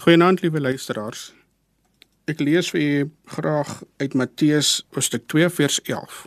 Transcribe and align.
Goeienaand 0.00 0.40
liewe 0.40 0.60
luisteraars. 0.60 1.26
Ek 2.24 2.38
lees 2.40 2.70
vir 2.72 2.80
u 2.80 3.10
graag 3.34 3.82
uit 4.00 4.14
Matteus 4.16 4.86
hoofstuk 4.96 5.26
2 5.28 5.50
vers 5.52 5.76
11. 5.82 6.22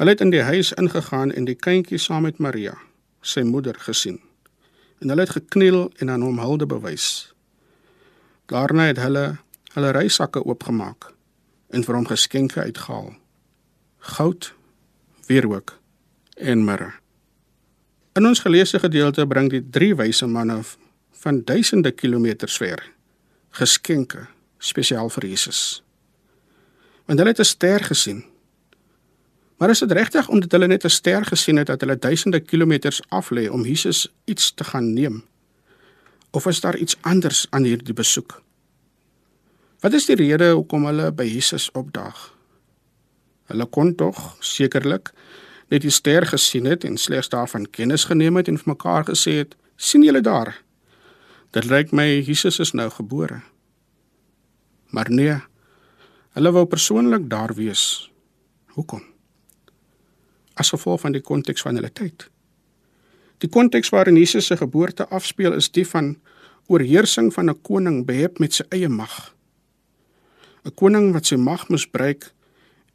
Hulle 0.00 0.10
het 0.10 0.24
in 0.26 0.34
die 0.34 0.42
huis 0.42 0.72
ingegaan 0.72 1.30
en 1.30 1.46
die 1.46 1.54
kindjie 1.54 2.02
saam 2.02 2.26
met 2.26 2.42
Maria, 2.42 2.74
sy 3.22 3.46
moeder, 3.46 3.78
gesien. 3.78 4.18
En 4.98 5.14
hulle 5.14 5.22
het 5.22 5.36
gekniel 5.38 5.86
en 6.02 6.10
aan 6.10 6.26
hom 6.26 6.42
hulde 6.42 6.66
bewys. 6.66 7.30
Daarna 8.50 8.90
het 8.90 8.98
hulle 8.98 9.38
hulle 9.78 9.94
reisakke 9.94 10.42
oopgemaak 10.42 11.12
en 11.70 11.86
vir 11.86 11.94
hom 11.94 12.10
geskenke 12.10 12.66
uitgehaal. 12.66 13.12
Goud, 14.18 14.50
wierook 15.30 15.78
en 16.34 16.66
mirre. 16.66 16.90
In 18.18 18.26
ons 18.26 18.42
geleesde 18.42 18.82
gedeelte 18.82 19.30
bring 19.30 19.54
die 19.54 19.62
drie 19.62 19.94
wyse 19.94 20.26
manne 20.26 20.64
van 21.12 21.42
duisende 21.44 21.90
kilometers 21.90 22.56
ver 22.56 22.82
geskenke 23.50 24.26
spesiaal 24.58 25.10
vir 25.12 25.26
Jesus. 25.26 25.82
Want 27.04 27.18
hulle 27.18 27.30
het 27.30 27.40
'n 27.40 27.44
ster 27.44 27.84
gesien. 27.84 28.24
Maar 29.56 29.70
is 29.70 29.78
dit 29.78 29.92
regtig 29.92 30.28
omdat 30.28 30.52
hulle 30.52 30.66
net 30.66 30.84
'n 30.84 30.88
ster 30.88 31.24
gesien 31.24 31.56
het 31.56 31.66
dat 31.66 31.80
hulle 31.80 31.98
duisende 31.98 32.40
kilometers 32.40 33.02
af 33.08 33.30
lê 33.30 33.48
om 33.48 33.64
Jesus 33.64 34.12
iets 34.24 34.54
te 34.54 34.64
gaan 34.64 34.92
neem? 34.92 35.24
Of 36.30 36.46
is 36.46 36.60
daar 36.60 36.76
iets 36.76 36.96
anders 37.00 37.46
aan 37.50 37.64
hierdie 37.64 37.94
besoek? 37.94 38.42
Wat 39.80 39.92
is 39.92 40.06
die 40.06 40.16
rede 40.16 40.50
hoekom 40.50 40.86
hulle 40.86 41.12
by 41.12 41.24
Jesus 41.24 41.70
opdaag? 41.70 42.34
Hulle 43.44 43.66
kon 43.66 43.94
tog 43.94 44.36
sekerlik 44.40 45.12
net 45.68 45.82
die 45.82 45.90
ster 45.90 46.26
gesien 46.26 46.64
het 46.64 46.84
en 46.84 46.96
slegs 46.96 47.28
daarvan 47.28 47.70
kennis 47.70 48.04
geneem 48.04 48.36
het 48.36 48.48
en 48.48 48.58
vir 48.58 48.68
mekaar 48.68 49.04
gesê 49.04 49.32
het: 49.42 49.56
"Sien 49.76 50.02
julle 50.02 50.20
daar? 50.20 50.62
Dit 51.52 51.68
lyk 51.68 51.90
my 51.92 52.06
Jesus 52.24 52.56
is 52.64 52.72
nou 52.72 52.88
gebore. 52.90 53.42
Maar 54.92 55.10
nee, 55.12 55.34
hulle 56.32 56.52
wou 56.52 56.64
persoonlik 56.66 57.28
daar 57.28 57.52
wees. 57.54 58.08
Hoekom? 58.72 59.02
As 60.56 60.72
gevolg 60.72 61.02
van 61.04 61.12
die 61.12 61.20
konteks 61.20 61.64
van 61.64 61.76
hulle 61.76 61.92
tyd. 61.92 62.28
Die 63.44 63.50
konteks 63.52 63.92
waarin 63.92 64.16
Jesus 64.16 64.48
se 64.48 64.56
geboorte 64.56 65.08
afspeel 65.08 65.52
is 65.52 65.68
die 65.68 65.84
van 65.88 66.14
oorheersing 66.72 67.32
van 67.34 67.50
'n 67.50 67.60
koning 67.62 68.06
behep 68.06 68.38
met 68.38 68.54
sy 68.54 68.64
eie 68.68 68.88
mag. 68.88 69.34
'n 70.64 70.74
Koning 70.74 71.12
wat 71.12 71.26
sy 71.26 71.36
mag 71.36 71.68
misbruik 71.68 72.32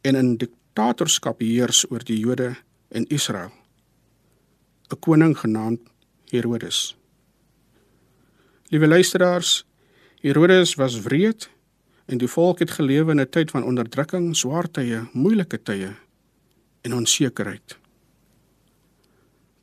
en 0.02 0.16
in 0.16 0.38
diktatorskap 0.38 1.40
heers 1.40 1.86
oor 1.92 2.04
die 2.04 2.20
Jode 2.20 2.56
in 2.90 3.06
Israel. 3.08 3.52
'n 4.90 5.00
Koning 5.00 5.38
genaamd 5.38 5.80
Herodes. 6.32 6.98
Liewe 8.68 8.88
luisteraars, 8.88 9.66
Herodes 10.20 10.76
was 10.76 11.02
wreed 11.02 11.50
en 12.06 12.20
die 12.20 12.28
volk 12.28 12.60
het 12.60 12.72
gelewe 12.72 13.12
in 13.12 13.20
'n 13.22 13.30
tyd 13.30 13.52
van 13.52 13.64
onderdrukking, 13.64 14.36
swaar 14.36 14.72
tye, 14.72 15.08
moeilike 15.14 15.62
tye 15.64 15.96
en 16.82 16.94
onsekerheid. 16.94 17.78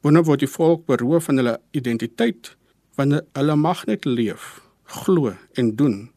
Wanneer 0.01 0.25
word 0.25 0.39
die 0.39 0.49
volk 0.49 0.87
beroof 0.87 1.25
van 1.25 1.37
hulle 1.37 1.61
identiteit 1.71 2.57
wanneer 2.95 3.25
hulle 3.33 3.57
mag 3.57 3.85
net 3.87 4.05
leef, 4.05 4.61
glo 4.85 5.37
en 5.53 5.77
doen 5.77 6.11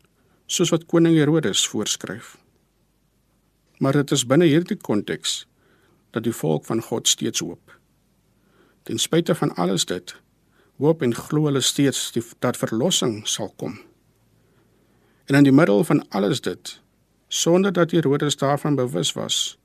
soos 0.45 0.69
wat 0.69 0.85
koning 0.85 1.15
Herodes 1.15 1.67
voorskryf. 1.67 2.37
Maar 3.77 3.93
dit 3.93 4.11
is 4.11 4.25
binne 4.25 4.45
hierdie 4.45 4.77
konteks 4.77 5.47
dat 6.11 6.23
die 6.23 6.33
volk 6.33 6.65
van 6.65 6.81
God 6.81 7.07
steeds 7.07 7.39
hoop. 7.39 7.79
Ten 8.83 8.97
spyte 8.97 9.35
van 9.35 9.55
alles 9.55 9.85
dit 9.85 10.15
hoop 10.77 11.01
en 11.01 11.15
glo 11.15 11.47
hulle 11.49 11.61
steeds 11.61 12.11
die, 12.13 12.23
dat 12.43 12.57
verlossing 12.57 13.21
sal 13.27 13.49
kom. 13.57 13.77
En 15.27 15.35
in 15.39 15.47
die 15.47 15.55
middel 15.55 15.83
van 15.83 16.03
alles 16.15 16.41
dit, 16.41 16.77
sonder 17.27 17.73
dat 17.73 17.91
Herodes 17.91 18.37
daarvan 18.37 18.77
bewus 18.77 19.11
was, 19.17 19.57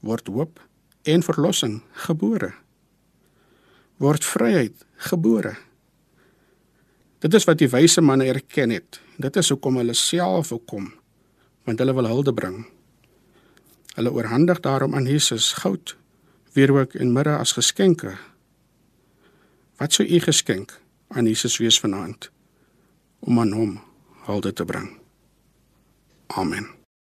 word 0.00 0.28
hoop 0.28 0.60
en 1.08 1.22
verlossing 1.22 1.80
gebore. 2.04 2.52
Word 3.98 4.24
vryheid 4.24 4.84
gebore. 5.08 5.56
Dit 7.18 7.34
is 7.34 7.46
wat 7.48 7.58
die 7.58 7.70
wyse 7.70 8.02
manne 8.04 8.28
erken 8.30 8.70
het. 8.70 9.00
Dit 9.18 9.36
is 9.40 9.48
hoekom 9.50 9.80
hulle 9.80 9.94
self 9.94 10.52
kom, 10.70 10.92
want 11.66 11.80
hulle 11.82 11.94
wil 11.94 12.06
hulde 12.06 12.34
bring. 12.34 12.60
Hulle 13.96 14.12
oorhandig 14.14 14.60
daarom 14.62 14.94
aan 14.94 15.08
Jesus 15.10 15.52
goud, 15.58 15.96
wierook 16.54 16.94
en 16.94 17.10
mirre 17.14 17.38
as 17.38 17.56
geskenke 17.58 18.14
Wat 19.78 19.92
sou 19.92 20.08
u 20.08 20.18
geskenk 20.20 20.80
aan 21.08 21.26
Jesus 21.26 21.56
wees 21.56 21.80
vanaand 21.80 22.30
om 23.18 23.38
aan 23.40 23.52
hom 23.52 23.80
hulde 24.26 24.52
te 24.52 24.64
bring? 24.64 24.98
Amen. 26.26 26.77